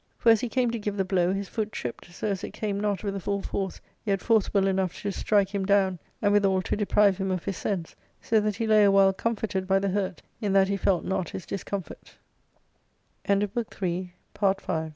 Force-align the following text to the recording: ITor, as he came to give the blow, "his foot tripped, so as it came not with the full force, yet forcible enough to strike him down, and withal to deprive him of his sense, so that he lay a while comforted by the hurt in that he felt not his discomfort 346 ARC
ITor, 0.25 0.31
as 0.31 0.41
he 0.41 0.49
came 0.49 0.71
to 0.71 0.79
give 0.79 0.97
the 0.97 1.05
blow, 1.05 1.31
"his 1.31 1.47
foot 1.47 1.71
tripped, 1.71 2.11
so 2.11 2.25
as 2.29 2.43
it 2.43 2.53
came 2.53 2.79
not 2.79 3.03
with 3.03 3.13
the 3.13 3.19
full 3.19 3.43
force, 3.43 3.79
yet 4.03 4.19
forcible 4.19 4.65
enough 4.65 4.99
to 4.99 5.11
strike 5.11 5.49
him 5.53 5.63
down, 5.63 5.99
and 6.23 6.33
withal 6.33 6.59
to 6.59 6.75
deprive 6.75 7.17
him 7.19 7.29
of 7.29 7.43
his 7.45 7.55
sense, 7.55 7.95
so 8.19 8.39
that 8.39 8.55
he 8.55 8.65
lay 8.65 8.83
a 8.83 8.89
while 8.89 9.13
comforted 9.13 9.67
by 9.67 9.77
the 9.77 9.89
hurt 9.89 10.23
in 10.41 10.53
that 10.53 10.69
he 10.69 10.75
felt 10.75 11.05
not 11.05 11.29
his 11.29 11.45
discomfort 11.45 12.17
346 13.27 14.09
ARC 14.41 14.89